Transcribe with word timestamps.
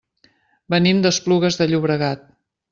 Venim 0.75 1.03
d'Esplugues 1.05 1.61
de 1.61 1.71
Llobregat. 1.71 2.29